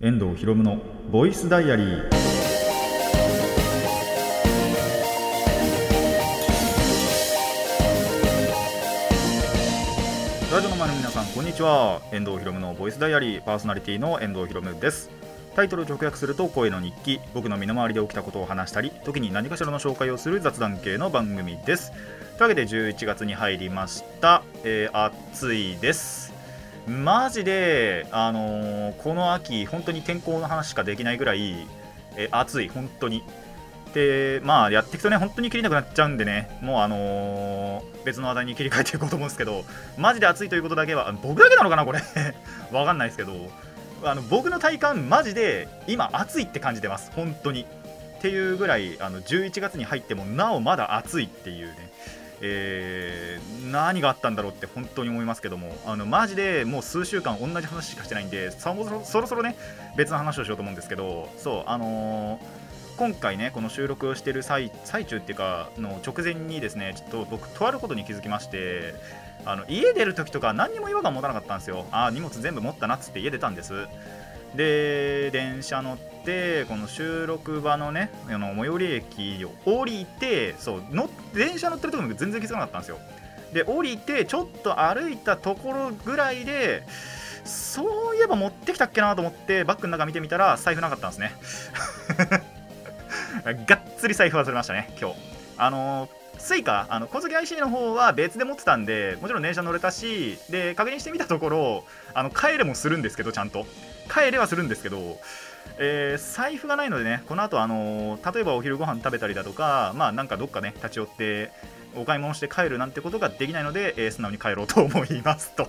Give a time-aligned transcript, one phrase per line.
[0.00, 2.08] 遠藤博夢のボイスダイアリー。
[10.52, 12.00] ラジオの前の皆さんこんにちは。
[12.12, 13.42] 遠藤博夢のボイスダイアリー。
[13.42, 15.10] パーソナリティの遠藤博夢です。
[15.56, 17.18] タイトルを直訳すると声の日記。
[17.34, 21.90] 僕の身の回りで起きたことを話したり時に何かしらの紹介をする雑談系の番組です。
[21.90, 22.00] とい
[22.38, 26.27] うわけで11月に入りました、えー暑いです。
[26.88, 31.66] マジで、あのーこの秋本当に天候の話しかできないぐらい、
[32.16, 33.22] え暑い本当に。
[33.94, 36.58] でまあやっていくとね本当に切れなくなっちゃうんでね。
[36.60, 39.64] もうあのー別の話題に切り替えていこうと思うんですけど
[39.98, 42.00] マジで暑いということだけは僕だけなのかなこれ。
[42.72, 43.32] わかんないですけど
[44.04, 47.10] あの僕の体感マジで今暑いって感じてます。
[47.14, 47.66] 本当に。
[48.18, 51.87] っていうぐらいあの11月に入ってもなおまだ暑いっていうね。
[52.40, 59.56] えー何があったんだろうって本当に思いますけどもあのマジでもう数週間同じ話しかしてないんでそろそろそろそろね
[59.96, 64.70] 別の話をしようと思うんですけどそうあのー今回ねこの収録をしてる最
[65.06, 68.92] 中っていうかの直前にですねちょっと僕とあることに気づきまして
[69.44, 71.86] あの家出る時とか何にも違和感持たなかったんですよ。
[71.92, 73.86] あー荷物全部持ったなっつって家出たんです。
[74.54, 82.98] で電車乗ってこの収録場のねあの最寄り駅を降りてそうの電車乗ってる時も全然気づかなかったんですよ。
[83.52, 86.82] で降りてちょっと歩いたところぐらいで
[87.44, 91.32] そういえば持ってきたっけなと思ってバッグの中見てみたら財布なかったんですね。
[93.66, 95.16] がっつり財布忘れましたね今日。
[95.56, 103.66] あのスイカあの小杉 IC の方は別で持ってたんでもちろん電車乗れたしで確認してみたところあの帰れもするんですけどちゃんと。
[104.08, 105.18] 帰れはするんですけど、
[105.78, 111.50] えー財布がないのでねこの後あの例えばお昼ご飯食べたりだとかまあなんかどっかね立ち寄って
[111.94, 115.68] お買い物して帰るなんてことができないので、えー素直に帰ろうと思いますと。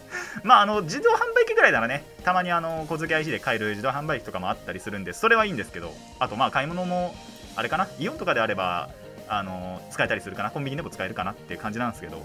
[0.42, 7.14] まああの自動販売機ぐらいならねたまにあの小杉 IC で買える自動販売機とかもあったりするんでそれはいいんですけどあとまあ買い物も
[7.56, 8.90] あれかなイオンとかであれば
[9.28, 12.24] あの使えたりするかなコンビニでも使えるかなっていう感じなんですけど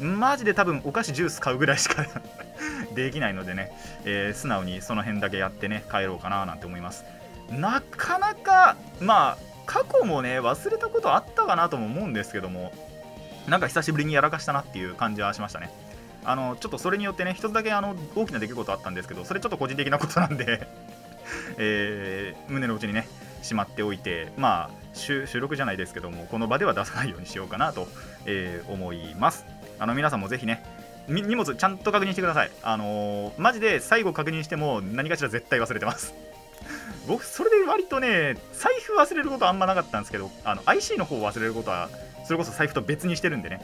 [0.00, 2.04] マジで多分お菓子ジュース買うぐらいしか
[2.94, 3.72] できないのでね、
[4.04, 7.04] えー素直にその辺だけやってね帰ろうかななんて思います。
[7.50, 12.72] なかなかまあ過去もね忘れたことあったかなとも思うんですけども
[13.46, 15.70] なんか久しぶりにやらかしたなっていう感じはしましたね。
[16.24, 20.66] あのちょっとそれによってね一つだけあの大きな出来事あったんですけどそれちょっと個人的なことなんで
[21.58, 23.06] えー胸の内にね
[23.42, 27.88] しまっておいてまあ収録じゃないですけどもこの場では出さないようにしようかなと、
[28.24, 29.44] えー思います。
[29.78, 30.62] あの皆さんもぜひね
[31.08, 32.50] 荷物ちゃんと確認してください。
[32.62, 36.14] あのーマジで最後確認しても何かしら絶対忘れてます。
[37.06, 41.90] 僕それで割とね財布忘れることあんまなかったんですけどあの IC の方忘れることは
[42.24, 43.60] それこそ財布と別にしてるんでね。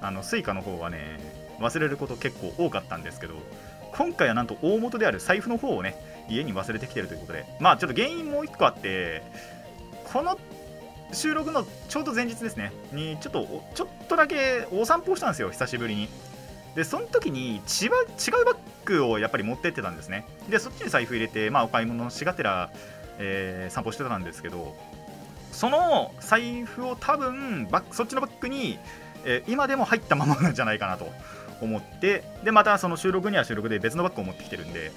[0.00, 1.18] あの Suica の方はね
[1.58, 3.34] 忘れること結構多かったんですけど
[3.92, 5.96] 今回はなんと大元である財布の方をね
[6.28, 7.44] 家に忘れてきてるということで。
[7.58, 9.22] まあちょっと原因もう一個あって
[10.04, 10.38] この
[11.12, 12.72] 収録のちょうど前日ですね。
[12.92, 16.08] にちょっとちょっとだけお散歩したんですよ久しぶりに。
[16.74, 17.90] でその時に違う
[18.44, 20.24] バッグをやっぱり持ってってたんですね。
[20.48, 22.70] でそっちに財布入れてまあお買い物しがてら、
[23.18, 24.76] えー散歩してたんですけど
[25.52, 28.78] その財布を多分バッそっちのバッグに、
[29.24, 31.08] えー今でも入ったままなんじゃないかなと
[31.60, 34.92] 思ってでまたその収録には収録で別のバッグを持ってきてるんで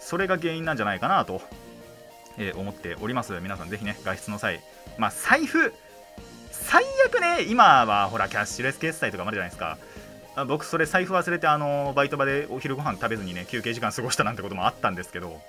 [0.00, 1.42] それが原因なんじゃないかなと、
[2.38, 3.38] えー思っております。
[3.40, 4.60] 皆さんぜひね外出の際
[4.96, 5.72] まあ財布
[6.50, 9.78] 最悪ね今はほらキャッシュレス決済とかもあるじゃないですか。
[10.46, 15.40] 僕それ財布忘れてあのバイト場でお昼ご飯食べずにね休憩時間過ごしたなんてこともあったんですけど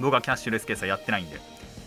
[0.00, 1.38] 僕はキャッシュレス決済やってないんで。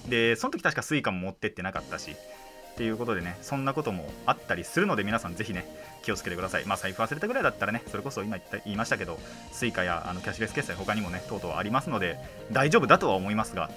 [0.08, 5.66] でその時確かスイカも持ってってなかったしっていうことでねそんなこともあったりするので皆さんぜひね
[6.04, 6.66] 気をつけてください。
[6.66, 9.20] まあ財布忘れたぐらいだったらねそれこそ今言った言いましたけど
[9.52, 12.18] スイカやあのキャッシュレス決済他にもねとうとうありますので
[12.52, 13.70] 大丈夫だとは思いますが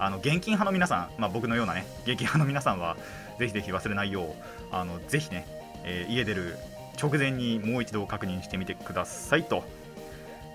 [0.00, 2.96] あの現金派の皆さん、まあ、僕のようなね現金派の皆さんは
[3.38, 4.34] ぜひぜひ忘れないよう
[4.72, 5.46] あのぜひね、
[5.84, 6.56] えー家出る
[7.00, 9.64] 直前にもう一度確認してみてくださいと。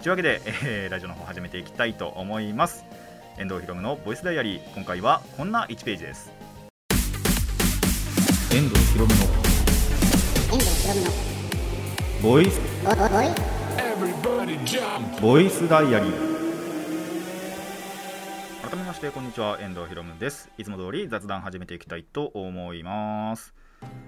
[0.04, 2.84] というわけで、えーラジオの方始めていきたいと思います。
[3.38, 6.32] 遠藤ひろむのボイスダイアリー今回はこんな1ページです。
[8.52, 9.22] 遠藤ひろむの。
[10.54, 11.12] 遠藤ひろむの。
[12.22, 12.62] ボイス。
[15.22, 16.35] ボイスダイアリー
[18.76, 19.58] 改めましてこんにちは。
[19.62, 20.50] 遠藤ひろむです。
[20.58, 23.54] いつも通り雑談始めていきたいと思います。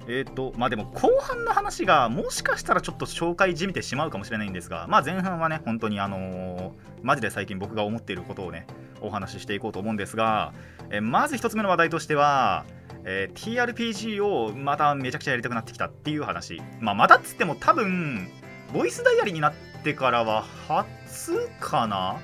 [0.10, 6.72] えーとまあでも後半の話がもしかしたらちょっと紹介じみてしまうかもしれないんですがまあ前半はね本当にあのー
[7.02, 8.68] マジで最近僕が思っていることをね
[9.00, 10.54] お話ししていこうと思うんですが、
[10.90, 12.66] えーまず一つ目の話題としては
[13.06, 16.62] えー TRPG をまためちゃくちゃやりたくなってきたっていう話。
[16.82, 18.28] まあまたっつっても多分
[18.74, 22.20] ボイスダイアリーになってからは初かな。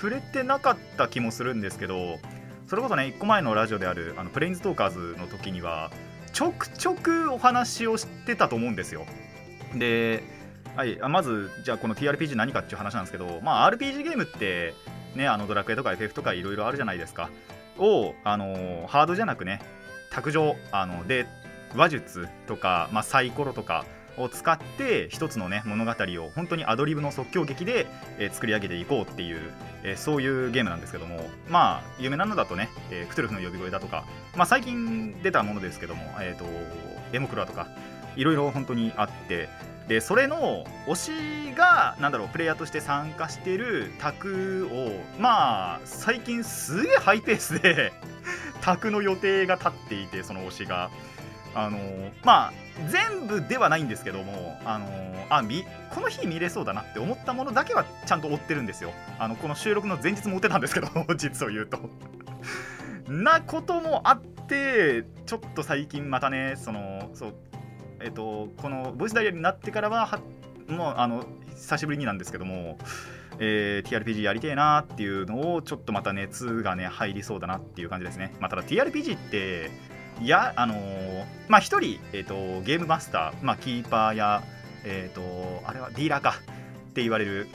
[0.00, 2.18] 触れてなかった気もするんですけど
[2.66, 5.90] それこそね1個前のラジオであるあのプレインズトーカーズの時には
[6.32, 9.04] ちょくちょくお話をしてたと思うんですよ。
[9.74, 10.22] で、
[10.74, 14.74] はい、あまずじゃあこの TRPG 何かっていう話なんですけど、まあ、RPG ゲームって
[15.16, 17.28] ねあのドラクエとか FF とかいろいろあるじゃないですか。
[17.78, 19.60] を、あのハードじゃなくね
[20.10, 21.26] 卓上あので
[21.76, 23.84] 話術とか、まあ、サイコロとか
[24.22, 27.86] を使って一つのね物語を本当にアドリブの即興劇で、
[28.18, 29.52] えー作り上げていこうっていう、
[29.82, 34.04] えーそういうゲームなんですけどもまあ有名なのだとね、えークトゥルフの呼び声だとか、
[34.36, 36.44] まあ、最近出たものですけども、えー、と
[37.12, 37.68] デモクラとか
[38.16, 39.48] いろいろ本当にあって
[39.88, 47.92] でそれの推しがなんだろうプレイヤーとして参加してる卓をまあ最近すげえハイペースで
[48.62, 50.90] 卓の予定が立っていてその推しが。
[51.54, 51.78] あの
[52.22, 52.52] まあ
[52.88, 58.92] 全部ではないんですけどもあのーあみこの日見れそうだなって思ったものだけはちゃんと追ってるんですよ。
[59.18, 61.78] あのこの収録の前日も追ってたんですけど 実を言うと。
[63.08, 67.34] なこともあってちょっと最近またねそのそう
[68.00, 70.20] えっとこのボイスダイヤルになってからは
[70.68, 71.24] もうあの
[71.54, 72.78] 久しぶりになんですけども、
[73.38, 79.70] えー TRPG やりてえなっていうのをちょっとまた熱がね入りそうだなっていう感じですね、まあ、ただ TRPG って
[80.28, 84.42] やあのーまあ一人、えっとゲームマスター、まあ、キーパーや
[84.84, 85.22] えっ、と
[85.66, 86.36] あれはディーラーか
[86.90, 87.48] って言われる、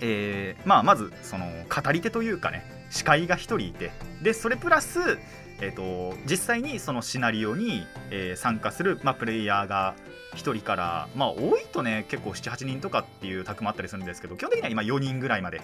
[0.00, 3.90] えーまあ、まずその語り手というかね司会が1人いて
[4.22, 5.18] でそれプラス、
[5.60, 9.94] えー、と実際にそのシナリオに、えー参加する、まあ、プレイヤーが
[10.34, 15.60] 1人からまあ多いとね結構78人とかっていう卓もあったりするんですけど基本的には今4人ぐらいまで、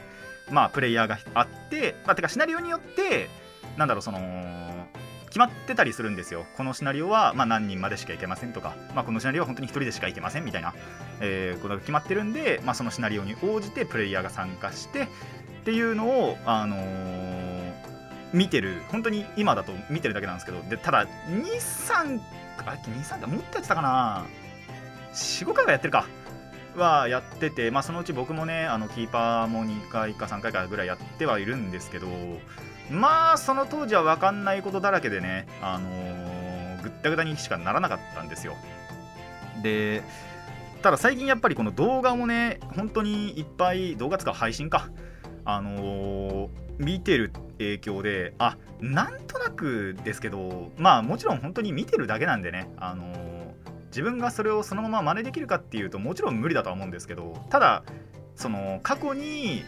[0.50, 3.28] まあ、プレイヤーがあって、まあ、てかシナリオによって
[3.76, 4.18] なんだろうその
[5.30, 6.44] 決まってたりするんですよ。
[6.56, 10.74] このシナリオはまあ何人までしかいけませんとか、まあ、このシナリオは本当に1人でしかいけませんみたいな、
[11.20, 15.06] えーことが決まってるんで、まあ、そのシナリオに応じてプレイヤーが参加してっ
[15.64, 17.60] ていうのを、あのー
[18.32, 22.20] 見てる本当に今だと見てるだけなんですけどでただ23
[22.58, 24.26] あ23だもっとやってたかな。
[25.12, 26.06] 45回はやってるか。
[26.76, 32.06] はやってて、まあ、そのうち僕もねあのキーパーも2回か3回かぐらいやってはいるんですけど
[32.90, 38.56] まあその当時は分かんないことだらけでね、あのーぐったぐたにしかならなかったんですよ。
[39.62, 40.02] で
[40.82, 44.88] ただ最近やっぱりこの動画もね本当にいっぱい動画つか配信か
[45.44, 46.48] あのー
[46.78, 53.40] 見てる影響であなんとなくですけどまあもちろん本当に見てるだけなんでねあのー
[53.88, 57.82] 自分がそれをそのまま真似できるかっていうともちろん無理だとは思うんですけどただ
[58.36, 59.64] その過去に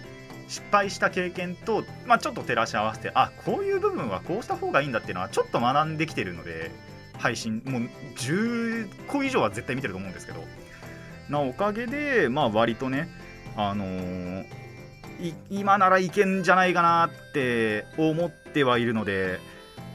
[0.52, 6.70] 失敗した経験と、まあ、ちょっと照らし合わせてあこういう部分はこうした方がいいんだっていうのはちょっと学んできてるので
[7.18, 7.82] 配信もう
[8.16, 10.44] 10個以上は絶対見てると思うんですけど。
[11.28, 13.08] なおかげでまあ割とね
[13.56, 14.44] あのー
[15.50, 19.38] 今ならいけんじゃないかなって思ってはいるので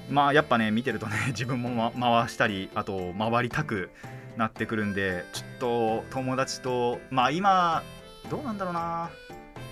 [0.10, 3.90] まあやっぱね見てるとね 自分も、ま、回したりあと回りたく
[4.38, 7.84] なってくるんでちょっと友達とまあ今
[8.30, 9.10] どうなんだろうな。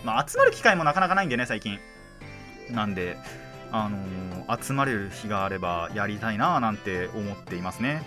[0.05, 1.79] まあ集まる機会もなかなかないんでね最近。
[2.71, 3.17] なんで
[3.71, 8.03] あのー集まれる日があればやりたいななんて思っていますね。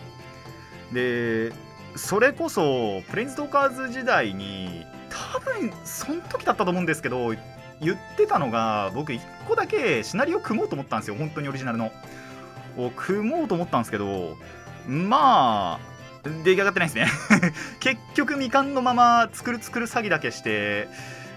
[0.93, 1.53] で
[1.97, 4.87] それこそプレインズトーカーズ時代に
[5.33, 7.35] 多分その時だったと思うんですけど
[7.81, 11.91] 言ってたのが僕1個だけシナリオ組もうと思ったんですよ本当にオリジナルの。
[12.77, 14.37] を組もうと思ったんですけど
[14.87, 15.99] まあ
[16.45, 17.09] 出来上がってないですね。
[17.81, 20.89] 結局未完のまま作る作る詐欺だけして、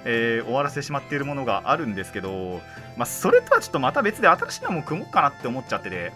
[0.05, 2.59] えー終わらせてしまっているものがあるんですけど、
[2.97, 6.11] まあ、それとはちょっとまた別で新しいのも組もうかなって思っちゃってて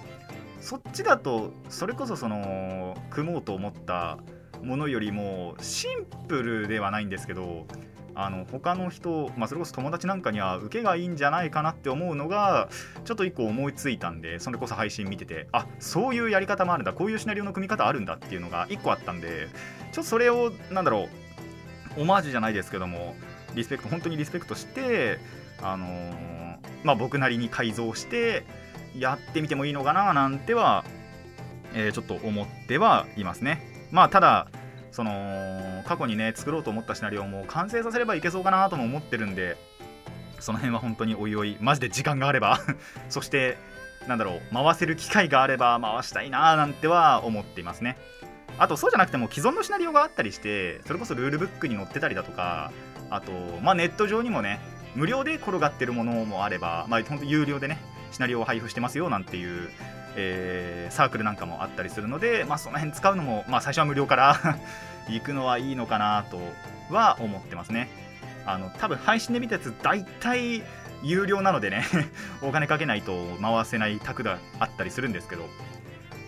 [0.62, 4.18] そっちだとそれこそその組もうと思った
[4.64, 7.66] ものよりもシンプルではないんですけど
[8.16, 12.70] あの他の人、まあ、それこそ友達なんかには受けがいいんじゃないかなって思うのが
[13.04, 19.50] ちょっと一個思いついたんでそれこそ配信見ててあそういうやり方もあるんだこういうシナリオの組み方あるんだっていうのが一個あったんで
[19.92, 21.10] ちょっとそれをなんだろ
[21.98, 23.16] うオマージュじゃないですけども
[23.56, 25.20] リスペクト本当にリスペクトして
[25.62, 28.46] あのーまあ僕なりに改造して
[28.98, 30.84] やってみてもいいのかななんては、
[31.74, 33.62] えーちょっと思ってはいますね。
[33.92, 34.48] まあただ
[34.92, 39.58] その過去にね作ろうと思ったシナリオも完成させればいけそうかなとも思ってるんで
[40.40, 42.60] その辺は本当においおいマジで時間があれば
[43.10, 43.58] そして
[44.08, 47.98] なんだろう回せる機会があれば回したいななんては思っていますね。
[48.58, 52.72] あとそうじゃなくても既存のシナリオがあったりしてそれこそルールブックに載ってたりだとか
[53.10, 53.32] あと
[53.62, 54.60] まあネット上にもね
[54.96, 57.80] 無料で転がってるものもあればまあ本当有料でね
[58.12, 59.70] シナリオを配布してますよなんていう
[60.16, 64.40] えーサークルなんかもあったりするので、まあ、その辺使うのも、まあ、最初は無料から
[65.10, 66.40] 行くのはいいのかなと
[66.90, 67.90] は思ってますね。
[68.46, 70.64] あの多分配信で見たやつ大体
[71.02, 71.84] 有料なのでね
[72.42, 75.50] お金かけないと回せない卓があったりするんですけど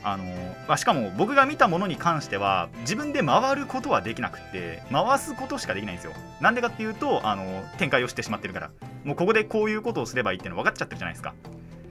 [0.04, 0.24] あの
[0.68, 6.14] ま、しかも僕が見たものに関しては自分で回ることはできなくて回すことしかできないんですよ。
[6.40, 8.72] なんでかっていうとあの展開をしてしまってるから。
[9.04, 11.34] もうここでこういうことをすればいいっていうの分かっちゃってるじゃないですか。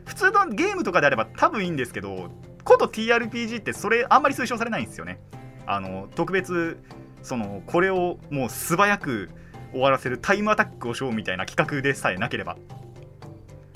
[0.04, 2.30] 普通のゲームとかであれば多分いいんですけど
[2.62, 5.18] こと TRPG ってそれあんまり推奨されないんですよね。
[5.66, 6.78] あの特別
[7.22, 9.30] そのこれをもう素早く
[9.72, 12.56] 終わらせるタイムアタックをしようみたいな企画でさえなければ。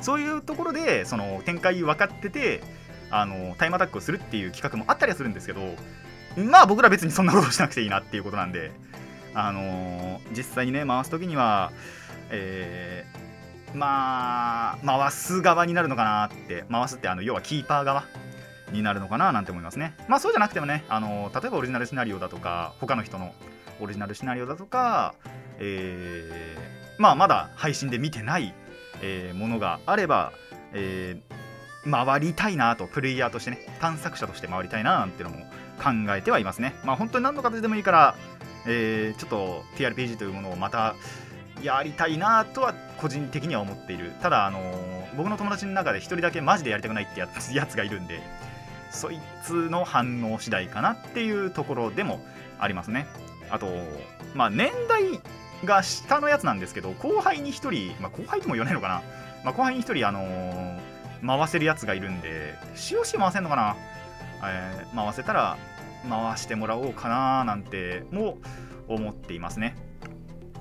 [0.01, 2.63] そういうところでその展開分かってて
[3.11, 5.61] あのタイムアタックをするっていう企画もあったりはするんですけど
[6.37, 8.71] まあ僕ら別にそんなことしなくていいなっていうことなんで
[9.35, 11.73] あの実際にね回す時には
[12.31, 13.21] えー
[13.77, 18.05] まあ回す側になるのかなって回すってあの要はキーパー側
[18.73, 19.95] になるのかななんて思いますね。
[20.09, 23.33] まあそうじゃなくてもねあの例えばオリジナルシナリオだとか他の人の
[23.81, 25.15] オリジナルシナリオだとか、
[25.59, 28.53] えーまあまだ配信で見てない、
[29.03, 30.33] えーものがあれば、
[30.73, 31.30] えー
[31.89, 35.37] 回りたいなとプレイヤーとしてね探索者として回りたいななんてのも
[35.83, 36.75] 考えてはいますね。
[36.85, 38.15] まあ本当に何の形でもいいから、
[38.67, 40.95] えーちょっと TRPG というものをまた
[41.63, 44.13] やりたいなとは個人的には思っている。
[44.21, 48.21] ただあのー僕の友達の中で一人だけマジでやりたくないってやつやつがいるんで
[48.93, 52.25] そいつの反応次第かなっていうところでも
[52.61, 53.07] ありますね。
[53.51, 53.67] あと
[54.35, 55.21] まあ年代
[55.65, 59.03] が下のやつなんですけど後輩に1人、まあ、後輩とも言わないのかな、
[59.45, 60.90] まあ、後輩に1人あのー
[61.27, 63.77] 回せるやつがいるんで COC 回せんのかな、
[64.45, 65.57] えー回せたら
[66.09, 68.39] 回してもらおうかななんても
[68.89, 69.77] 思っていますね。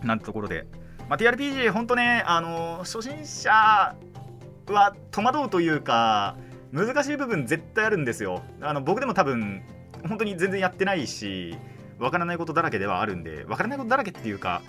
[0.04, 0.66] なんてところで、
[1.10, 6.36] まあ、TRPG 本当ねあの初心者は戸惑うというか
[6.72, 8.44] 難しい部分絶対あるんですよ。
[8.62, 9.64] あの僕でも多分
[10.08, 11.58] 本当に全然やってないし
[11.98, 14.62] わからないことだらけではあるんでわからないことだらけっていうか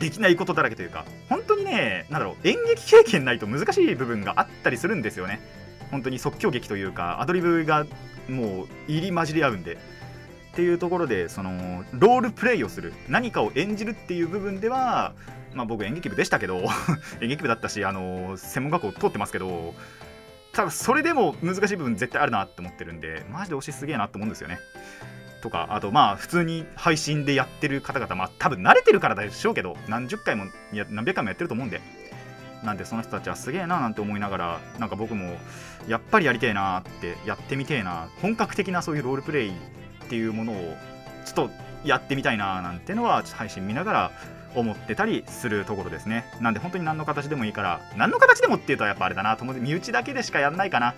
[0.00, 5.40] できないことだらけというか本当にねなんだろう演劇経験ないと難しい部分があったりするんですよね。
[5.90, 7.86] 本当に即興劇というかアドリブが
[8.28, 9.78] もう入り混じり合うんで。
[10.50, 15.14] っていうところでそのロールプレイをする何かを演じるっていう部分では
[15.54, 16.64] まあ僕演劇部でしたけど
[17.22, 19.74] 演劇部だったしあの専門学校通ってますけど
[20.52, 24.58] ただそれでも難しい部分絶対あるなって思ってるんでマジで推しすげえなって思うんですよね。
[25.40, 31.80] とかあとまあ普通に配信でやってる方々まあ多分慣れてるからでしょうけど何十回もいや何百回もやってると思うんで
[32.62, 35.36] なんでその人たちはすげえななんて思いながらなんか僕も
[35.88, 39.52] やっぱりやりてえなってやってみてえな本格的なそういうロールプレイっ
[40.08, 40.76] ていうものを
[41.24, 41.50] ちょっと
[41.84, 44.12] やってみたいななんてのは配信見ながら
[44.54, 46.24] 思ってたりするところですね。
[46.40, 50.94] なんで本当に何の形でもいいから何の形でもっていうとやっぱあれだな友達身内だけでしかやんないかな。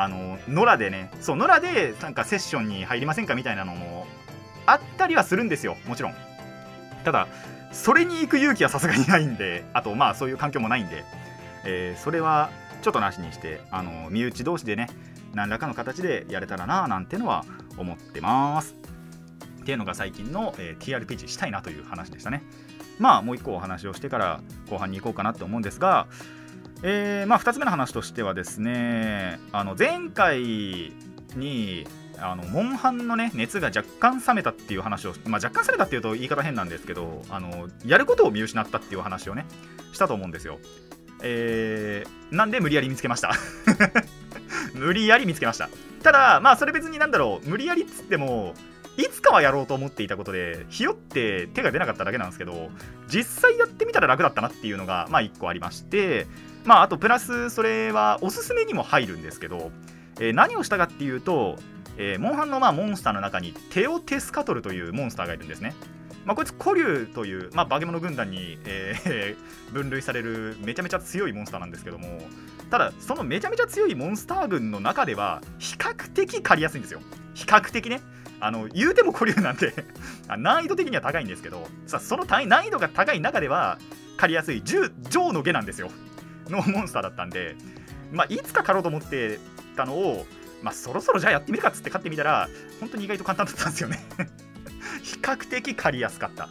[0.00, 4.06] あの野良でねそう野良でなんかセッションに入りませんかみたいなのも
[4.64, 5.76] あったりはするんですよ。
[5.88, 6.14] もちろん。
[7.04, 7.26] ただ
[7.72, 11.04] それに行く勇気はさすがにないんであとまあそういう環境もないんで、
[11.64, 12.50] えーそれは
[12.82, 14.88] ちょっとなしにしてあの身内同士でね
[15.34, 17.44] 何らかの形でやれたらななんてのは
[17.76, 18.76] 思ってます。
[19.62, 22.44] っていうのが最近の、えー TRPG したいなという話でしたね。
[23.00, 24.40] まあもう一個お話をしてから
[24.70, 26.06] 後半に行こうかなって思うんですが
[26.82, 30.92] えーまあ、2つ目の話としてはですねあの前回
[31.34, 31.86] に
[32.20, 39.44] あのモンハンの、ね、熱が若干冷めたっていう話を、まあ、若干冷めたっていうと言い方変なんですけどあのやることを見失ったっていう話をね
[39.92, 40.58] したと思うんですよ、
[41.22, 43.32] えーなんで無理やり見つけました？
[44.74, 45.70] 無理やり見つけました。
[46.02, 48.54] ただまあそれ別になんだろう無理やりっつっても
[48.98, 52.70] いつかはやろうと思っていたことでひよって手が出なかっただけなんですけど
[53.08, 56.26] 実際やってみたら楽だったなっていうのがまあ1個ありまして
[56.68, 59.70] まああとプラスそれはおすすめにも入るんですけど、
[60.20, 61.56] えー何をしたかっていうと、
[61.96, 65.74] えーモンハンのまあモンスターの中にテオテスカトルというモンスターがいるんですね。
[66.26, 72.20] まあ、こいつ古竜という、まあ、化け物軍団に、えー 分類されるめちゃめちゃ強いモンスターなんですけども
[72.70, 77.00] ただそのめちゃめちゃ強いモンスター軍の中では比較的狩りやすいんですよ。
[77.32, 78.02] 比較的ね。
[78.40, 79.72] あの言うても古竜なんで
[80.28, 83.78] あ難易度的には高いんですけどさその単位難易度が高い中では
[84.18, 85.90] 狩りやすい10上の下なんですよ。
[86.48, 87.56] のモンスターだったんで、
[88.12, 89.38] まあ、いつか狩ろうと思って
[89.76, 90.26] たのを、
[90.62, 92.48] まあ、そろそろじゃあやってみるかっつって買ってみたら
[92.80, 94.04] 本当に意外と簡単だったんですよね。
[95.02, 96.48] 比較的狩りやすかった。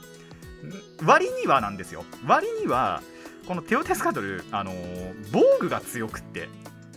[1.05, 2.05] 割にはなんですよ。
[2.25, 3.01] 割には
[3.47, 6.49] このテオテスカトル、あのー防具が強くって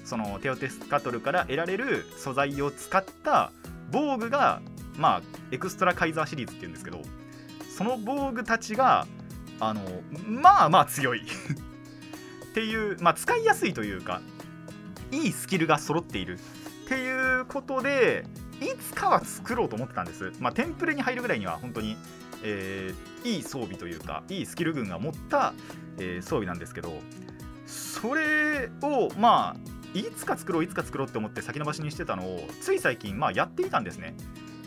[0.05, 3.53] そのテオテスカトルから得られる素材を使った
[3.93, 4.61] 防具が
[4.97, 7.03] まあエクストラカイザーシリーズっていうんですけど
[7.77, 9.07] その防具たちが
[9.61, 9.83] あの
[10.27, 11.23] まあまあ強い。
[12.61, 14.21] っていう、まあ、使いやすいというか
[15.11, 16.39] いいスキルが揃っている。
[16.85, 18.27] っていうことで
[18.61, 21.97] いつかは作ろうと思ってたんです、まあ、テンプレに入るぐらいには本当に、
[22.43, 25.53] えーいい装備というかいいスキル群が持った、
[25.99, 26.93] えー装備なんですけど
[27.67, 34.15] それをまあいつか作ろういつか作ろうって思って先延ばしにしてたのをつい最近まあやってみたんですね。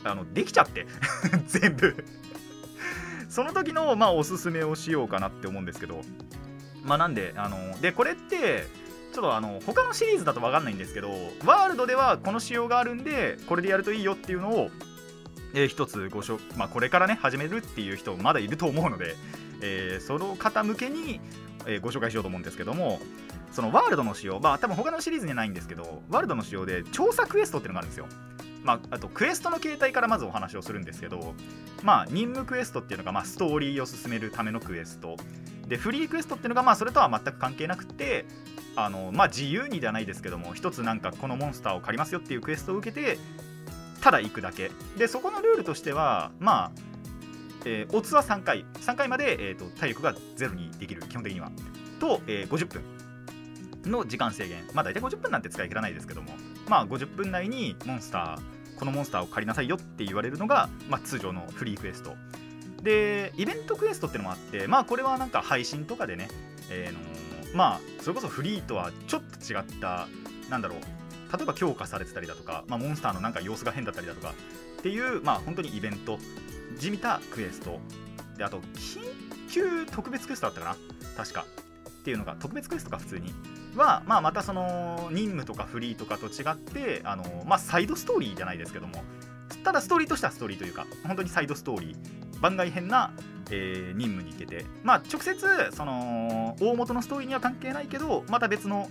[0.06, 0.86] あのできちゃって。
[1.48, 1.96] 全部。
[3.28, 6.02] その時のまあおすすめをしようかなって思うんですけど
[6.84, 8.66] まあなんであのでこれって
[9.14, 11.10] ちょっとあの他のシリーズだと分かんないんですけど
[11.46, 14.70] ワールドではこの仕様があるんでこれでやるといいよっていうのを、
[15.54, 19.16] えー一つご紹まあ、これからね始めるっていう人まだいると思うので、
[19.62, 21.22] えーその方向けに、
[21.66, 23.00] えーご紹介しようと思うんですけども
[23.52, 28.08] そのワールドの仕様まあ多分他のシリーズにはないんですけどワールドの仕様で調査クエストっていうのがあるんですよ。
[28.64, 31.34] まあ、あとクエストの形態からまずお話をするんですけど、
[31.84, 35.18] まあ、任務クエストっていうのが、まあ、ストーリーを進めるためのクエスト。
[35.68, 38.26] でフリークエストっていうのが、まあ、それとは全く関係なくて
[38.76, 43.18] あの、まあ、自由にではないですけども一つなんかこのモンスターを借りますよっていうクエストを受けて
[44.02, 44.70] ただ行くだけ。
[44.98, 46.72] でそこのルールとしてはまあ
[47.66, 48.66] えーオツは3回。
[48.82, 51.52] 3回まで、えーと体力がゼロにできる基本的には。
[52.02, 52.84] と、えー50分
[53.90, 54.58] の時間制限。
[54.74, 56.34] まあ大体50分なんて使い切らないですけども。
[56.68, 62.16] まあ50分内にモンスターこのモンスターを借りなさいよって言われるのが、まあ、通常のフリークエスト。
[62.84, 66.28] でイベントクエストってのもあってまあこれはなんか配信とかでね、
[66.70, 67.00] えーの
[67.54, 70.08] まあそれこそフリーとはちょっと違った
[70.50, 70.80] なんだろう
[71.36, 74.34] 例えば強化されてたりだとか、まあ、モンスターのなんか様子が変だったりだとか
[74.80, 76.20] っていうまあ本当にイベント
[76.78, 77.80] じみたクエスト。
[78.38, 79.00] であと緊
[79.48, 80.78] 急特別クエストだったかな
[81.16, 81.46] 確か
[81.88, 83.32] っていうのが特別クエストか普通に
[83.76, 89.04] は、まあ、またその任務とかフリーとかと違ってあの、まあ、サイドストーリーじゃないですけども
[89.64, 93.14] ただストーリーとしてはストーリーというか本当にサイドストーリー番外編な、
[93.50, 98.90] えー任務に行けて、まあ、直接その大元のストーリーには関係ないけどまた別の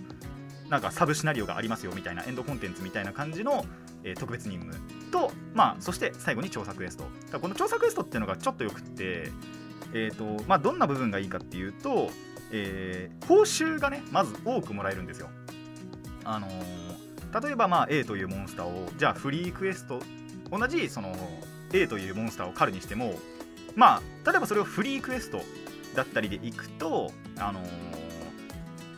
[0.71, 3.65] なんかサブシナリオがありますよみたいなエンドコンテンツみたいな感じの、
[4.05, 7.05] えー特別任務と、まあ、そして最後に調査クエスト。
[7.31, 9.31] だこの調査クエストっていうのがちょっとよくって、
[9.93, 12.11] えーとまあ、どんな部分がいいかっていうと、
[12.51, 15.29] えー報酬がねまず多くもらえるんですよ。
[16.25, 20.01] あのー例えばまあ A というモンスターをじゃあフリークエスト。
[20.51, 21.15] 同じその
[21.73, 23.15] A というモンスターを狩るにしても
[23.75, 25.43] まあ例えばそれをフリークエスト
[25.95, 28.03] だったりでいくとあのー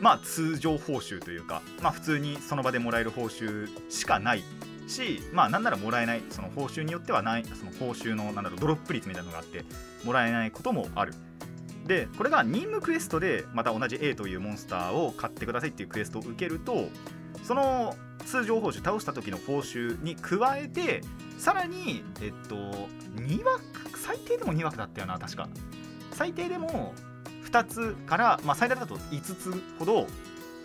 [0.00, 4.42] まあ通常報酬というかまあ普通にその場でもらえる報酬しかない
[4.86, 9.64] しまあなんならもらえないその報酬によってはないその報酬のなんだろうドロップ率みたいなのがあって
[10.04, 11.14] もらえないこともある。
[11.86, 16.88] でこれが任務クエストでまた同じ A というモンスターを買ってくださいっていうクエストを受けると
[17.42, 21.02] その通常報酬倒した時の報酬に加えて
[21.38, 22.56] さらにえっと
[23.16, 25.48] 2枠最低でも2枠だったよな確か。
[26.12, 26.94] 最低でも
[27.50, 30.06] 2つから、まあ、最大だと5つほど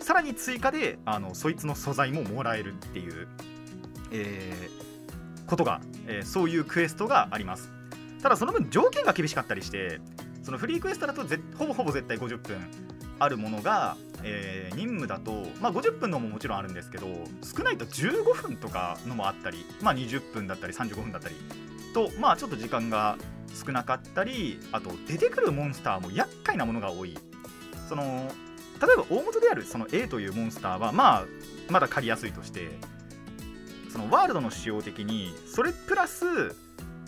[0.00, 3.28] さらに追加であのそいつの素材ももらえるっていう、
[4.12, 4.90] えー
[5.46, 7.72] ことが、えーそういうクエストがあります。
[8.22, 10.00] ただその分条件が厳しかったりして
[10.42, 12.56] そのフリークエストだとぜほぼほぼ絶対50分
[13.18, 17.06] あるものが、えー任務だと、まあ、50分のももちろんあるんですけど
[17.42, 21.34] 少ないと15分とかのもあったり、まあ、20分だったり35分だったり
[21.92, 23.18] とまあちょっと時間が
[23.52, 27.18] 少なかったりあと出てくるモンスターも厄介なものが多い。
[27.88, 28.30] その
[28.80, 31.24] 例えば大元であるその A というモンスターはまあ
[31.68, 32.68] まだ借りやすいとして
[33.92, 36.24] そのワールドの仕様的にそれプラス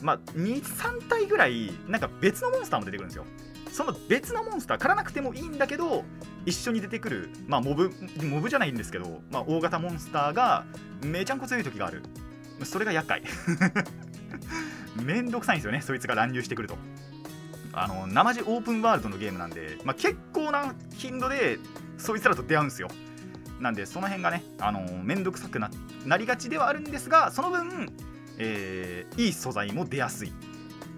[0.03, 3.25] まあ、23体ぐらいなんか別のモンスターも出てくるんですよ。
[3.73, 6.05] その別のモンスター狩らなくてもいいんだけど
[6.45, 7.91] 一緒に出てくる、まあ、モブ
[8.23, 10.65] モブじゃないんですけど、まあ、大型モンスターが
[11.03, 12.03] めちゃんこ強い時がある。
[12.65, 13.23] それが厄介。
[15.03, 16.77] めんどくさいんですよねそいつが乱入してくると。
[17.73, 21.59] あの生地オープンワールドのゲームなんで、まあ、結構な頻度で
[21.97, 22.89] そいつらと出会うんですよ。
[23.59, 25.71] なんでその辺がねあのめんどくさくな
[26.05, 27.91] なりがちではあるんですがその分
[28.37, 30.33] えーいい素材も出やすい。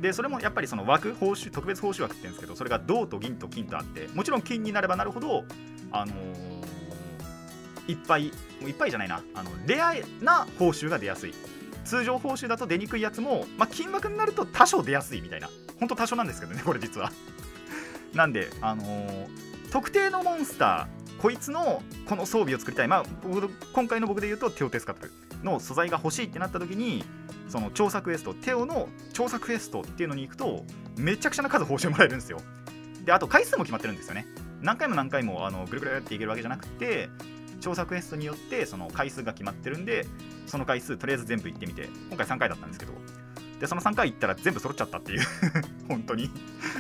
[0.05, 5.45] でそれもやっぱりその枠報酬特別報酬枠って言うんですけどそれが銅と銀と金とあってもちろん金になればなるほど
[5.93, 6.55] あのー
[7.89, 11.35] いっぱいもういっぱいじゃないなあのレアな報酬が出やすい。
[11.85, 15.51] 通常報酬だと出にくいやつも、まあ、金枠になると多少出やすいみたいな。
[15.79, 17.13] 本当多少なんですけどねこれ実は。
[18.15, 19.27] なんであのー
[19.71, 22.89] 特定のモンスターこいつのこの装備を作りたい。
[22.89, 23.05] まあ
[23.75, 25.13] 今回の僕で言うとテオテスカトル
[25.43, 27.05] の素材が欲しいってなった時に
[27.49, 30.65] その調査クエストテオの調査クエストっていうのに行くと
[30.97, 32.41] めちゃくちゃな数報酬もらえるんですよ。
[33.05, 34.27] であと回数も決まってるんですよね。
[34.63, 37.11] 何回も何回もあのぐるぐるっていけるわけじゃなくて
[37.61, 40.07] 調査クエストによってその回数が決まってるんで
[40.47, 41.89] その回数とりあえず全部行ってみて。
[42.09, 42.93] 今回3回だったんですけど。
[43.61, 45.21] でその3回行ったら全部揃っちゃったっていう。
[45.89, 46.31] 本当に。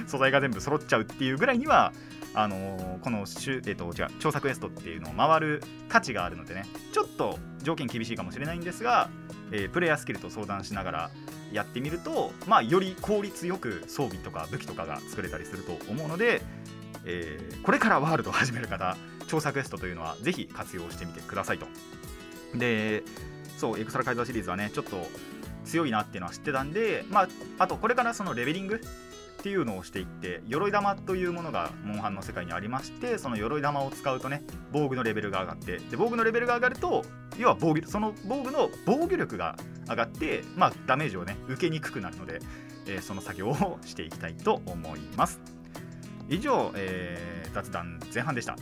[0.06, 1.92] 素材が全部揃っちゃうっていうぐらいには
[2.34, 6.64] あのーこのしゅ、えっと違う調査クエストっていうのを回る価値があるのでね。
[6.92, 9.10] ちょっと条件厳しいかもしれないんですが、
[9.50, 11.10] えープレイヤースキルと相談しながら
[11.52, 16.42] やってみると、まあ、より効率よく装備とか武器とかが作れたりすると思うので、
[17.04, 21.66] えーこれからワールドを始める方調査クエストというのはぜひ活用してみてくださいと。
[22.54, 23.02] で
[23.56, 25.06] そうエクストラカイザーシリーズはねちょっと
[25.64, 28.78] 強いなっていうのは知ってたんでまああとこれからそのレベリングっ
[29.42, 37.04] ていうのをしていって鎧玉というものがモンハンの世界にありましてその鎧玉を使うとね防具のレベルが上がってで防具のレベルが上がると
[37.38, 39.56] 要は防御その防具の防御力が
[39.88, 42.40] 上がってまあダメージをね受けにくくなるので、
[42.86, 45.40] えーその作業をしていきたいと思います。
[46.28, 48.56] 以上、えー雑談前半でした。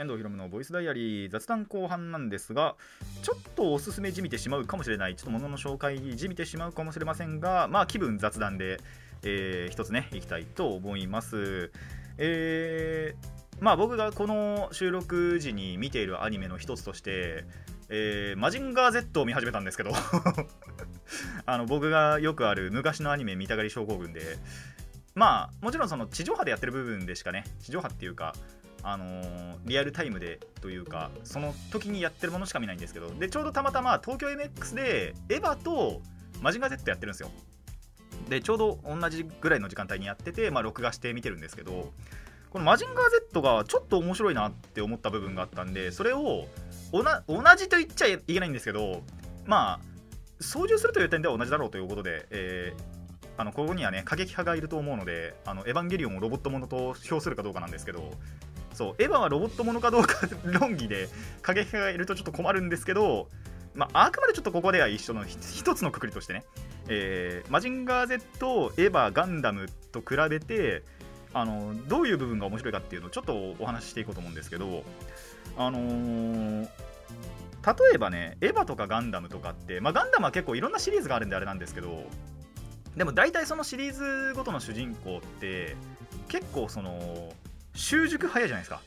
[0.00, 2.74] 遠藤ひろむのボイスダイアリー雑談後半なんですが
[3.22, 5.14] ちょっとおすすめじみてしまうかもしれない。
[5.14, 8.80] ちょっと物の紹介じみてしまうかもしれませんがまあ気分雑談で、
[9.22, 11.70] えー一つねいきたいと思います。
[12.16, 17.44] えーまあ僕がこの収録時に見ているアニメの一つとして、
[17.90, 19.90] えーマジンガー Z を見始めたんですけど
[21.44, 24.38] あの僕がよくある昔のアニメ見たがり症候群で。
[25.14, 28.32] まあもちろんその地上波でやってる部分でしかね地上波っていうか
[28.82, 36.00] あのーリアルタイムでというかその時にやってるものしか見ないんですけどでちょうどたまたま東京 MX でエヴァと
[36.40, 37.30] マジンガー Z やってるんですよ。
[38.28, 41.92] でちょうど同じぐらいの時間帯にやってて、まあ、録画して見てるんですけど
[42.50, 46.46] このマジンガー Z がちょっと面白いなって思った部分があったんでそれを
[46.92, 47.02] 同
[47.56, 49.02] じと言っちゃいけないんですけど
[49.46, 49.80] まあ
[50.40, 53.00] 操縦するという点では同じだろうということで、えー
[53.40, 58.12] あのここにはね過激派がいると思うのであのエヴァンゲリオンをロボットものと評するかどうかなんですけど
[58.74, 61.08] そうエヴァはロボットものかどうか 論議で
[61.42, 63.28] 過激派がいるとちょっと困るんですけど、
[63.74, 66.44] まあ、あくまでちょっとここでは一緒の一つのくくりとしてね、
[66.88, 70.82] えーマジンガー Z エヴァガンダムと比べて
[71.32, 74.84] あのどういう部分が面白いかっていうのをちょっとお話ししていこうと思うんですけど
[75.56, 76.68] あのー
[77.62, 82.04] 例えばねエヴァとかガンダムとかって、まあ、ガンダムは結構いろんなシリーズがあるんであれなんですけど
[82.96, 85.76] でも大体そのシリーズごとの主人公って
[86.28, 87.32] 結構その
[87.80, 88.82] 習熟早いじゃないですか。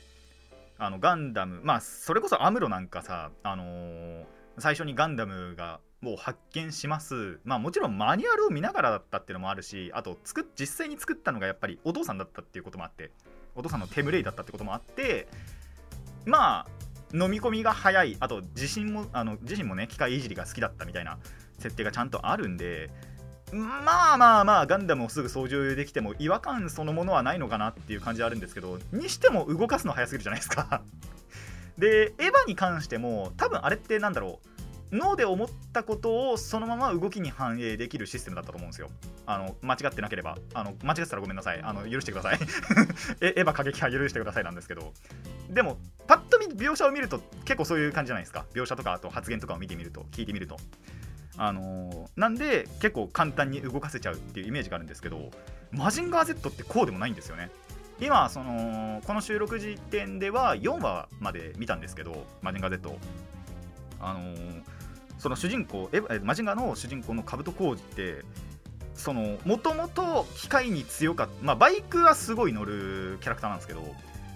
[0.78, 4.24] あのガンダムまあそれこそアムロなんかさあのー
[4.60, 7.40] 最初にガンダムがもう発見します。
[7.44, 13.10] まあもちろんマニュアルを見ながらだったっていうのもあるしあと作実際に作ったのがやっぱりお父さんだったっていうこともあって
[13.56, 15.28] お父さんの手憂いだったってこともあって
[16.26, 16.68] まあ
[17.18, 21.18] 飲み込みが早いあと自身もあの自身もね機械いじりが好きだったみたいな
[21.58, 22.92] 設定がちゃんとあるんで
[23.54, 30.82] まあまあまあガンダムをすぐ操縦できても違和感そのものはないのかなっていう感じはあるんですけどにしても動かすの早すぎるじゃないですか。
[31.78, 34.48] でエヴァに関しても多分あれってなんだろう。
[34.96, 38.90] 脳で思ったことをそのまま動きに反映できるシステムだったと思うんですよ。
[39.26, 40.38] あの間違ってなければ。
[40.54, 41.62] あの間違ってたらごめんなさい。
[41.64, 42.40] あの許してください。
[43.20, 44.94] えエヴァ過激派許してくださいなんですけど。
[45.50, 48.46] でもパッと見描写を見ると結構そういう感じじゃないですか。
[48.54, 50.58] 描写とかあと発言とかを見てみると聞いてみると。
[51.38, 55.32] あのなんで結構簡単に動かせちゃうっていうイメージがあるんですけど
[55.72, 57.50] マジンガー Z ってこうでもないんですよね。
[58.00, 62.98] 今そのこの収録時点では4話まで見たんですけどマジンガー Z
[64.00, 64.64] あのー
[65.24, 68.26] その主人公えマジンガーの主人公の兜浩二って
[68.94, 73.82] そのもともと機械に強かったまあバイクはすごい乗るキャラクターなんですけど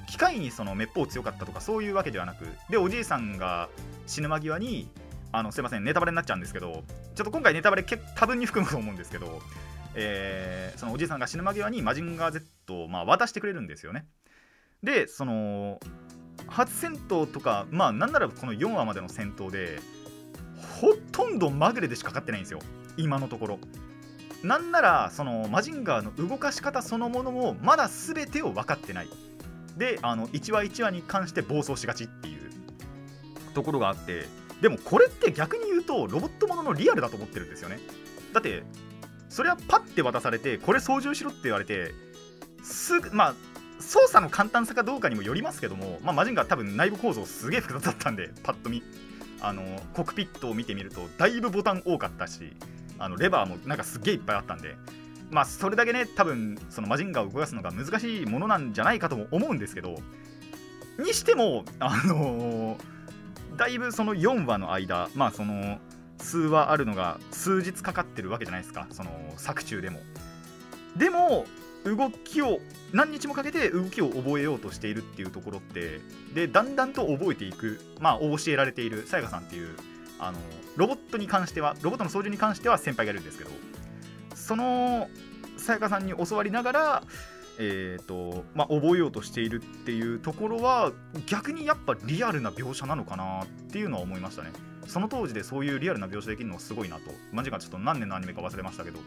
[0.08, 3.68] 機械にそのめっぽう強かったとかそういうわけではなくでおじいさんが
[4.06, 4.88] 死ぬ間際に
[5.38, 6.82] あのすいませんネタバレになっちゃうんですけどちょ
[7.22, 9.40] っと今回ネタバレ多分に含むと思うんですけど、
[9.94, 14.06] えーそのおじいさんが死ぬ間際にマジンガー Z をまあ渡してくれるんですよね。
[14.84, 15.80] でその
[16.48, 19.80] 初戦闘とかまあなんならこの4話までの戦闘で
[20.80, 22.60] ほとんどまぐれでしかかってないんですよ。
[22.96, 23.60] 今のところ。
[24.44, 29.10] なんならそのマジンガーの動かし方そのものもまだ全てを分かってない。
[29.78, 32.52] であの1話1話に関して暴走しがちっていう
[33.54, 34.26] ところがあって
[34.62, 37.80] でもこれって逆に言うとロボットもののリアルだと思ってるんですよね。
[38.34, 38.64] だって
[39.30, 41.94] それはパッて渡されてこれ操縦しろって言われて
[42.64, 43.36] すぐまあ
[43.80, 48.84] 操作の簡単さかどうかにもよりますけども、まあ、マジンガー多分内部構造すげえ複雑だったんでパッと見。
[49.40, 49.62] あの
[49.94, 52.54] コックピットを見てみるとだいぶボタン多かったし
[52.98, 54.76] あのレバーもなんかすげえいっぱいあったんで。
[55.30, 59.98] まあそれだけね多分そのマジンガーを動かすのが難しいものなんじゃないかとも思うんですけど
[60.98, 62.78] にしてもあの
[63.58, 65.80] だいぶその4話の間まあその
[66.20, 70.00] 数話あるのが数日かかってるわけじゃないですかその作中でも。
[70.96, 71.46] でも
[71.84, 72.60] 動きを
[72.92, 76.02] 何日もかけて動きを覚えようとしているっていうところって
[76.34, 79.76] でだんだんと覚えていくまあ教えられているさやかさんっていう
[80.20, 80.40] あの
[80.76, 83.52] ロボットに関してはロボットの操縦に関しては先輩がいるんですけど
[84.36, 85.08] その
[85.58, 87.04] さやかさんに教わりながら
[87.60, 90.92] えーとまあ、覚えようとしているっていうところは
[91.26, 94.52] 逆にやっぱリアルな描写なのかなっていうのは思いましたね。
[94.88, 97.02] その当時でそういうリアルな描写できるのはすごいなと。
[97.32, 99.00] マジかちょっと何年のアニメか忘れましたけど。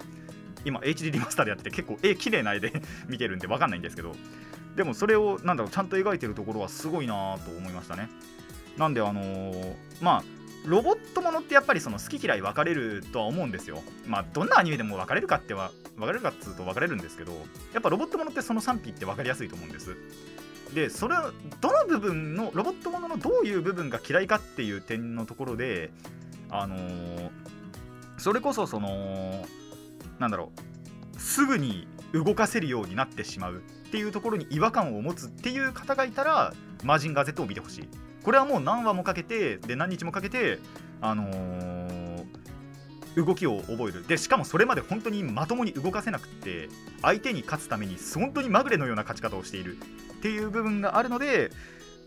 [0.65, 4.15] 今 HD リマスターでやってて結構絵綺麗な絵で 見てるんで分かんないんですけど。
[4.77, 8.09] でもそれをなんだろうちゃんと描いてるところはすごいなと思いましたね。
[8.77, 13.83] なんであのーまあロボットものってやっぱりその好き嫌い分かれるとは思うんですよ。
[14.07, 17.33] まあどんなアニメでも分かれるかっては分かれるかっつうと分かれるんですけど
[17.73, 19.97] やっぱロボットものってその賛否って分かりやすいと思うんです。
[20.75, 25.91] でそれはどの部分のロボットもののどういう部分が嫌いかっていう点のところで
[26.51, 27.31] あのー
[28.21, 29.47] それこそその
[30.19, 30.53] なんだろ
[31.17, 36.53] うすぐに動かせるようになってしまうっていうところに違和感を持つっていう方がいたら
[36.85, 37.89] マジンガー Z を見てほしい。
[38.25, 40.59] これはもう何話もかけてで何日もかけて
[41.01, 42.01] あのー
[43.17, 44.07] 動きを覚える。
[44.07, 46.69] でしかもそれまで本当にまともに動かせなくって
[47.03, 49.77] 相手に勝つために本当にまぐれのような勝ち方をしている。
[49.77, 51.51] っていう部分があるので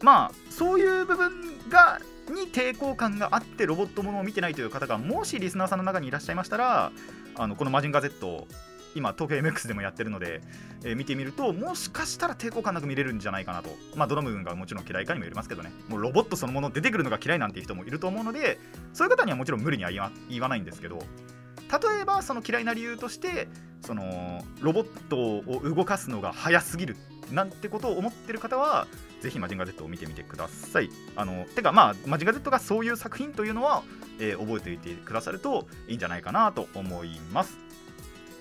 [0.01, 1.99] まあそういう部分が
[2.29, 6.91] に抵抗感があってロボットものを見てないという方がもしリスナーさんの中にいらっしゃいましたら
[7.35, 8.47] あのこのマジンガー Z
[8.95, 10.41] 今東京 MX でもやってるので、
[10.83, 13.69] えー見てみるともしかしたら抵抗感なく見れるんじゃないかなと。
[13.95, 15.71] まあどの部分がもちろん嫌いかにもよりますけどね。
[15.89, 18.59] もうロボットそのもの出てくるのが嫌いなんていう人もいると思うので
[18.93, 19.91] そういう方にはもちろん無理には
[20.29, 23.47] 言わないんですけど例えばその嫌いな理由として
[23.81, 26.95] そのロボットを動かすのが早すぎる
[27.31, 28.87] なんてことを思ってる方は
[29.21, 30.89] ぜひマジンガー Z を見てみてください。
[31.15, 33.83] あのてかまあマジンガー Z がそういう作品というのは、
[34.19, 37.57] えー覚えておいてくださるといいんじゃないかなと思います。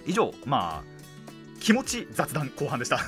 [0.06, 0.92] 以上まあ
[1.60, 2.98] 気持ち雑談後半でした。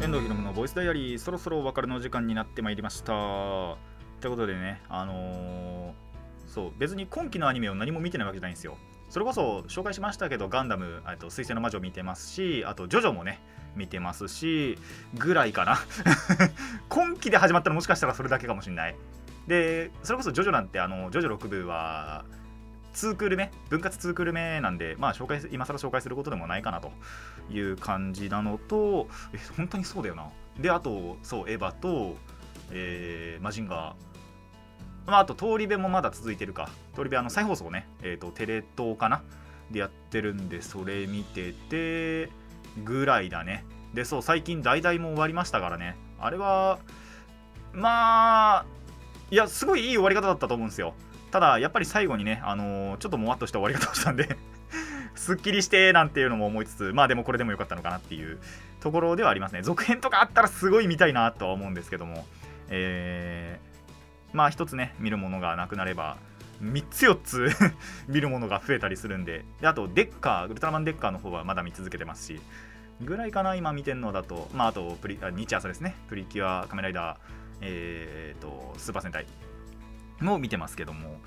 [0.00, 3.12] 遠藤ひろむのボイスダイアリーそろそろお別れの時間になってまいりました。
[3.12, 3.78] と
[4.24, 6.06] いうことでねあのー
[6.48, 8.78] そう別に今期のアニメを何も見てないわけじゃないんですよ。
[9.08, 13.40] それこそ紹介しましたけどガンダムと水星の魔女見てますしあとジョジョもね
[13.76, 14.78] 見てますし
[15.14, 15.78] ぐらいかな。
[16.88, 18.96] 今期で始まったらもしかしたらそれだけかもしれない。
[19.46, 22.24] でそれこそジョジョなんてあのジョジョ6部は
[22.94, 26.90] 2クール目分割2クール目なんでまあ紹介今更紹介することでもないかなと
[27.50, 30.28] いう感じなのとえ本当にそうだよな。
[30.58, 32.16] であとそうエヴァと、
[32.70, 34.15] えーマジンガー。
[35.06, 36.68] まあ、あと通り部もまだ続いてるか。
[36.94, 39.22] 通り部あの再放送ね、えー、とテレ東かな？
[39.70, 42.30] でやってるんでそれ見てて
[42.84, 43.64] ぐらいだね。
[43.94, 45.96] でそう最近代々も終わりましたからね。
[46.20, 46.78] あれは
[47.72, 48.66] まあ
[49.30, 50.94] いやすごいいい終わり方だったと思うんですよ。
[51.30, 54.36] ただやっぱり最後にねあのーちょっともわっとした終わり方をしたんで
[55.14, 58.38] すっきりしてなんていうのも思いつつまあでもこれでもよかったのかなっていう
[58.80, 59.62] ところではありますね。
[59.62, 62.26] 続編とかあったらすごい見たいなとは思うんですけども。
[62.68, 63.65] えー
[64.32, 66.16] まあ一つね見るものがなくなれば
[66.62, 67.50] 3つ4つ
[68.08, 72.40] 見るものが増えたりするんでであとデッカーウルトラマンデッカーの方はまだ見続けてますし
[73.02, 74.48] ぐらいかな今見てんのだと。
[74.54, 75.96] まああとプリあ日朝ですね。
[76.08, 77.16] プリキュア仮面ライダー
[77.62, 79.26] えー、とスーパー戦隊
[80.20, 81.20] も見てますけども。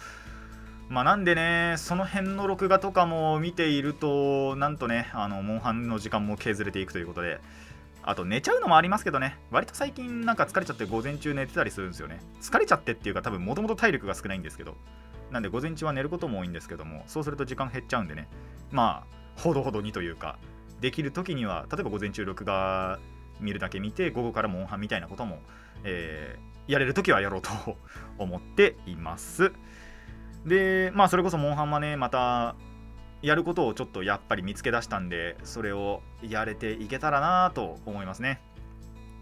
[0.90, 7.40] まあなんでねその辺の録画とかも見ているとなんとねあのモンハンの時間も削れていくということで
[8.04, 9.38] あと寝ちゃうのもありますけどね。
[9.52, 12.20] 割と最近なんか疲れちゃって午前中寝てたりするんですよね。
[12.42, 14.76] 疲れちゃってっていうか多分もともと体力が少ないんですけど。
[15.32, 18.28] なんで午前中は寝ることも多いんですけどもそうすると時間減っちゃうんでね。
[18.72, 19.06] ま
[19.38, 20.40] あほどほどにというか
[20.82, 23.00] できる時には例えば午前中録画
[23.40, 25.40] 見るだけ見て午後からモンハンみたいなことも、
[25.84, 27.50] えーやれる時はやろうと
[28.20, 29.52] 思っています。
[30.46, 32.56] でまあそれこそモンハンはねまた
[33.22, 38.42] やることをちょっとやっぱり見つけ出したんでそれをやれていけたらなと思いますね。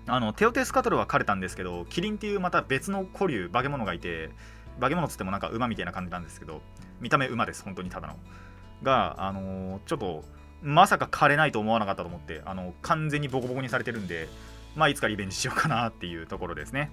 [0.06, 4.30] あのテオテスカトルは枯れたんですけどキリンっていうまた別の古竜化け物がいて
[4.80, 6.62] 化け物つってもなんか馬みたいな感じなんですけど
[7.02, 8.16] 見た目馬です本当にただの。
[8.84, 10.24] があのーちょっと
[10.62, 14.28] まさか枯れないと思わなかったと思ってあの完全にボコボコにされてるんで
[14.76, 16.92] まあいつかリベンジしようかなっていうところですね、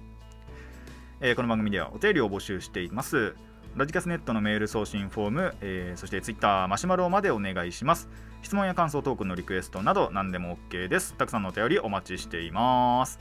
[1.21, 3.37] えーこの番組ではお便りを募集しています。
[3.77, 8.09] ラジカスネットのメール送信フォーム、えーそしてツイッターマシュマロまでお願いします。
[8.43, 11.15] 質問や感想トークのリクエストなど何でも OK です。
[11.15, 13.19] たくさんのお便りお待ちしています。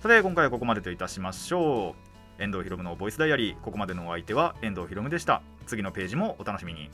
[0.00, 1.94] さて今回はここまでといたしましょ
[2.38, 2.42] う。
[2.42, 3.60] 遠藤博文のボイスダイアリー。
[3.60, 5.42] ここまでのお相手は遠藤博文でした。
[5.66, 6.90] 次のページもお楽しみに。